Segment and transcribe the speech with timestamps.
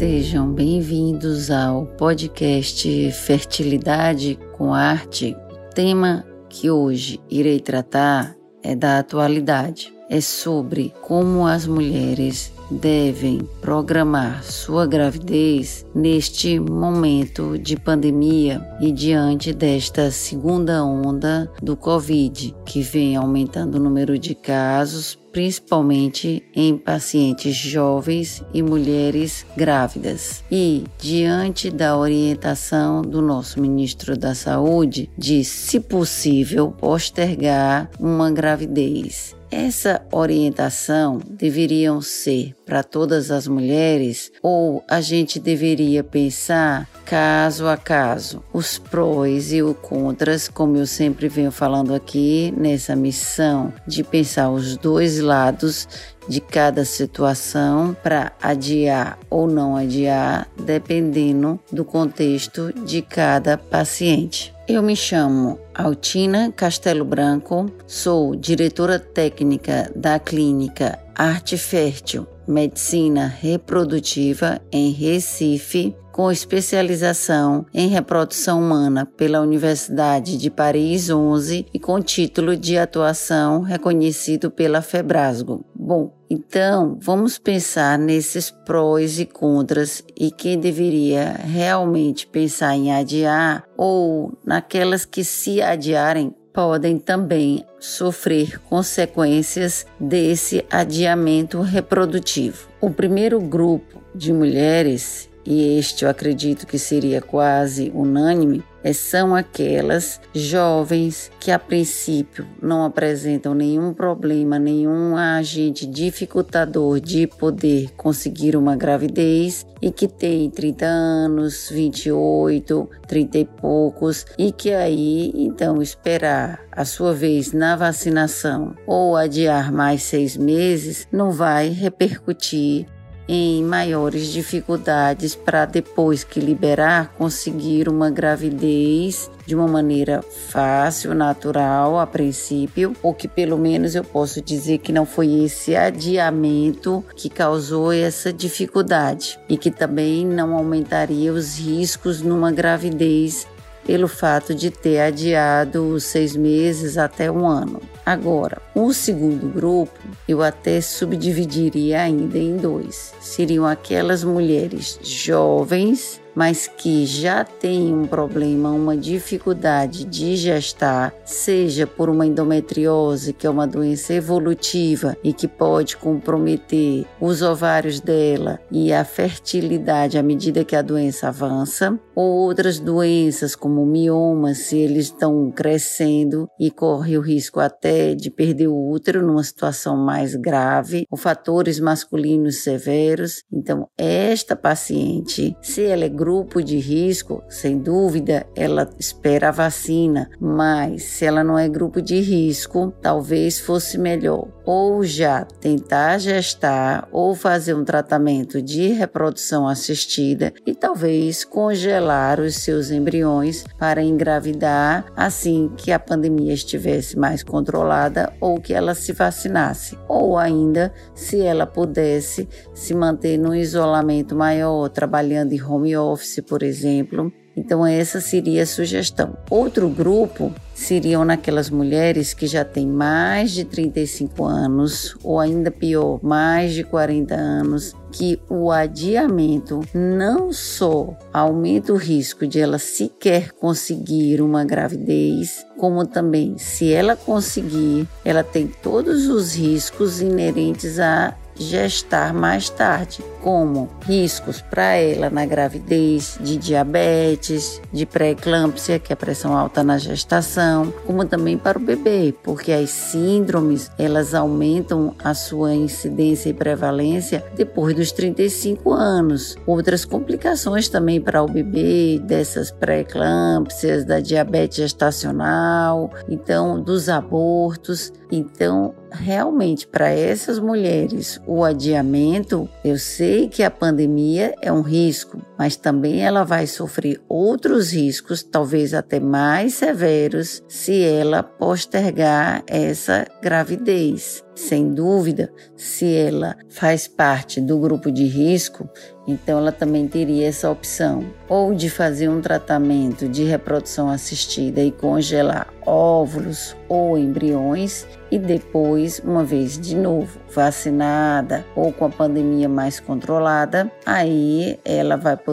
[0.00, 5.36] Sejam bem-vindos ao podcast Fertilidade com Arte.
[5.52, 9.92] O tema que hoje irei tratar é da atualidade.
[10.08, 19.52] É sobre como as mulheres devem programar sua gravidez neste momento de pandemia e diante
[19.52, 27.54] desta segunda onda do Covid, que vem aumentando o número de casos, principalmente em pacientes
[27.54, 30.44] jovens e mulheres grávidas.
[30.50, 39.39] E, diante da orientação do nosso ministro da Saúde de, se possível, postergar uma gravidez
[39.50, 47.76] essa orientação deveriam ser para todas as mulheres ou a gente deveria pensar caso a
[47.76, 54.04] caso, os prós e os contras, como eu sempre venho falando aqui nessa missão de
[54.04, 55.88] pensar os dois lados
[56.28, 64.54] de cada situação para adiar ou não adiar, dependendo do contexto de cada paciente.
[64.72, 74.60] Eu me chamo Altina Castelo Branco, sou diretora técnica da clínica Arte Fértil Medicina Reprodutiva
[74.70, 82.56] em Recife, com especialização em reprodução humana pela Universidade de Paris 11 e com título
[82.56, 85.64] de atuação reconhecido pela Febrasgo.
[85.74, 93.64] Bom, então vamos pensar nesses prós e contras e quem deveria realmente pensar em adiar
[93.76, 102.68] ou naquelas que se adiarem podem também sofrer consequências desse adiamento reprodutivo.
[102.80, 108.62] O primeiro grupo de mulheres e este eu acredito que seria quase unânime,
[108.94, 117.90] são aquelas jovens que a princípio não apresentam nenhum problema, nenhum agente dificultador de poder
[117.96, 125.32] conseguir uma gravidez e que têm 30 anos, 28, 30 e poucos e que aí
[125.34, 132.86] então esperar a sua vez na vacinação ou adiar mais seis meses não vai repercutir
[133.28, 141.98] em maiores dificuldades para depois que liberar conseguir uma gravidez de uma maneira fácil, natural
[141.98, 147.28] a princípio, ou que pelo menos eu posso dizer que não foi esse adiamento que
[147.28, 153.46] causou essa dificuldade e que também não aumentaria os riscos numa gravidez
[153.90, 157.82] pelo fato de ter adiado os seis meses até um ano.
[158.06, 163.12] Agora, o segundo grupo eu até subdividiria ainda em dois.
[163.20, 171.86] Seriam aquelas mulheres jovens mas que já tem um problema, uma dificuldade de gestar, seja
[171.86, 178.58] por uma endometriose, que é uma doença evolutiva e que pode comprometer os ovários dela
[178.70, 184.76] e a fertilidade à medida que a doença avança, ou outras doenças como miomas, se
[184.76, 190.34] eles estão crescendo e corre o risco até de perder o útero numa situação mais
[190.34, 193.44] grave, ou fatores masculinos severos.
[193.52, 200.30] Então, esta paciente, se ela é grupo de risco, sem dúvida, ela espera a vacina,
[200.38, 207.08] mas se ela não é grupo de risco, talvez fosse melhor ou já tentar gestar
[207.10, 215.06] ou fazer um tratamento de reprodução assistida e talvez congelar os seus embriões para engravidar
[215.16, 221.40] assim que a pandemia estivesse mais controlada ou que ela se vacinasse, ou ainda se
[221.40, 228.22] ela pudesse se manter no isolamento maior, trabalhando em home office, por exemplo, então, essa
[228.22, 229.36] seria a sugestão.
[229.50, 236.18] Outro grupo seriam naquelas mulheres que já têm mais de 35 anos, ou ainda pior,
[236.22, 243.52] mais de 40 anos, que o adiamento não só aumenta o risco de ela sequer
[243.52, 251.36] conseguir uma gravidez, como também, se ela conseguir, ela tem todos os riscos inerentes a
[251.60, 259.14] gestar mais tarde, como riscos para ela na gravidez, de diabetes, de pré-eclâmpsia, que é
[259.14, 265.14] a pressão alta na gestação, como também para o bebê, porque as síndromes, elas aumentam
[265.22, 269.56] a sua incidência e prevalência depois dos 35 anos.
[269.66, 278.12] Outras complicações também para o bebê dessas pré-eclâmpsias, da diabetes gestacional, então dos abortos.
[278.32, 285.40] Então, realmente para essas mulheres o adiamento, eu sei que a pandemia é um risco,
[285.60, 293.26] mas também ela vai sofrer outros riscos, talvez até mais severos, se ela postergar essa
[293.42, 294.42] gravidez.
[294.54, 298.88] sem dúvida, se ela faz parte do grupo de risco,
[299.26, 304.90] então ela também teria essa opção ou de fazer um tratamento de reprodução assistida e
[304.90, 312.68] congelar óvulos ou embriões e depois, uma vez de novo vacinada ou com a pandemia
[312.68, 315.49] mais controlada, aí ela vai poder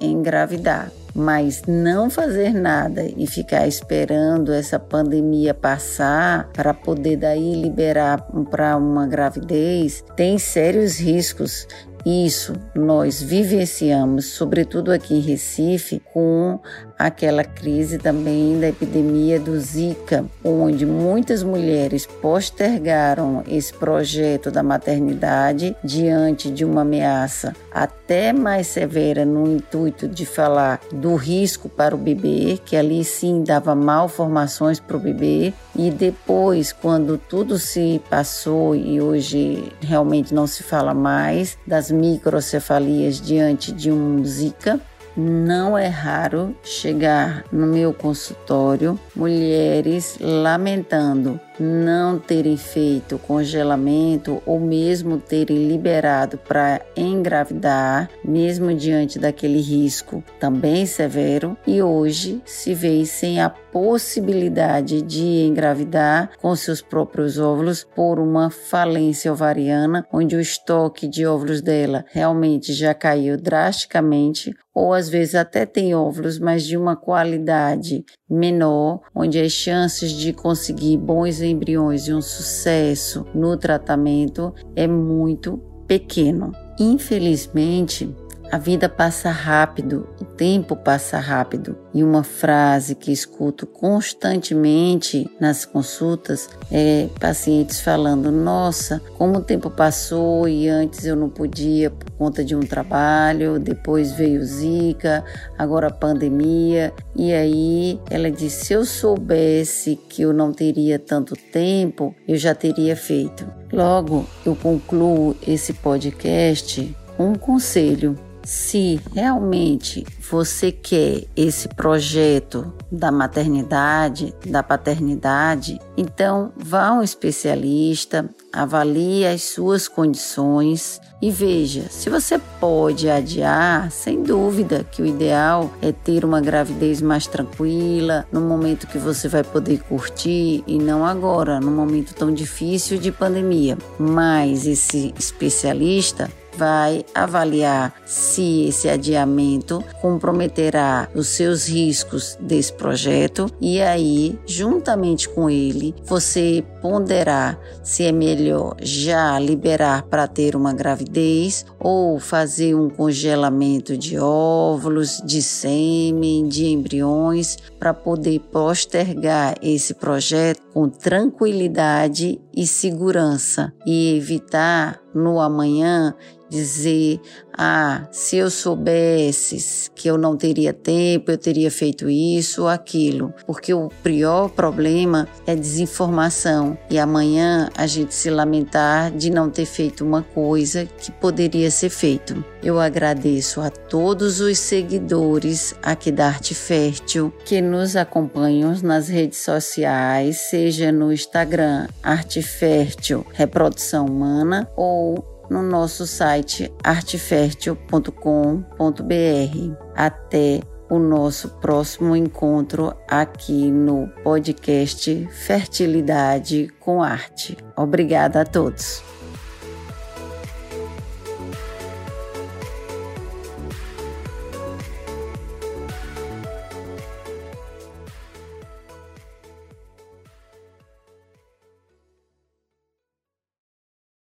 [0.00, 0.90] engravidar.
[1.12, 8.76] Mas não fazer nada e ficar esperando essa pandemia passar para poder daí liberar para
[8.76, 11.66] uma gravidez tem sérios riscos.
[12.06, 16.58] Isso nós vivenciamos, sobretudo aqui em Recife, com
[17.00, 25.74] aquela crise também da epidemia do Zika, onde muitas mulheres postergaram esse projeto da maternidade
[25.82, 31.98] diante de uma ameaça até mais severa no intuito de falar do risco para o
[31.98, 38.76] bebê, que ali sim dava malformações para o bebê, e depois, quando tudo se passou
[38.76, 44.78] e hoje realmente não se fala mais das microcefalias diante de um Zika,
[45.16, 55.18] não é raro chegar no meu consultório mulheres lamentando não terem feito congelamento ou mesmo
[55.18, 63.40] terem liberado para engravidar, mesmo diante daquele risco também severo, e hoje se vê sem
[63.40, 71.06] a possibilidade de engravidar com seus próprios óvulos por uma falência ovariana, onde o estoque
[71.06, 76.76] de óvulos dela realmente já caiu drasticamente, ou às vezes até tem óvulos, mas de
[76.76, 84.54] uma qualidade menor, onde as chances de conseguir bons embriões e um sucesso no tratamento
[84.76, 86.52] é muito pequeno.
[86.78, 88.14] Infelizmente,
[88.50, 91.78] a vida passa rápido, o tempo passa rápido.
[91.94, 99.70] E uma frase que escuto constantemente nas consultas é pacientes falando: Nossa, como o tempo
[99.70, 105.24] passou e antes eu não podia por conta de um trabalho, depois veio Zika,
[105.56, 106.92] agora a pandemia.
[107.14, 112.54] E aí ela disse: Se eu soubesse que eu não teria tanto tempo, eu já
[112.54, 113.46] teria feito.
[113.72, 118.18] Logo, eu concluo esse podcast com um conselho
[118.50, 128.28] se realmente você quer esse projeto da maternidade, da paternidade, então vá a um especialista,
[128.52, 133.88] avalie as suas condições e veja se você pode adiar.
[133.92, 139.28] Sem dúvida que o ideal é ter uma gravidez mais tranquila, no momento que você
[139.28, 143.78] vai poder curtir e não agora, no momento tão difícil de pandemia.
[143.96, 153.50] Mas esse especialista vai avaliar se esse adiamento comprometerá os seus riscos desse projeto.
[153.60, 160.72] E aí, juntamente com ele, você ponderar se é melhor já liberar para ter uma
[160.72, 169.94] gravidez ou fazer um congelamento de óvulos, de sêmen, de embriões para poder postergar esse
[169.94, 176.14] projeto com tranquilidade e segurança e evitar no amanhã
[176.50, 177.20] dizer:
[177.56, 183.32] ah, se eu soubesse que eu não teria tempo, eu teria feito isso ou aquilo.
[183.46, 189.66] Porque o pior problema é desinformação e amanhã a gente se lamentar de não ter
[189.66, 192.44] feito uma coisa que poderia ser feito.
[192.62, 199.38] Eu agradeço a todos os seguidores aqui da Arte Fértil que nos acompanham nas redes
[199.38, 209.74] sociais, seja no Instagram Arte Fértil Reprodução Humana ou no nosso site artefertil.com.br.
[209.96, 210.60] Até
[210.90, 217.56] o nosso próximo encontro aqui no podcast Fertilidade com Arte.
[217.76, 219.19] Obrigada a todos.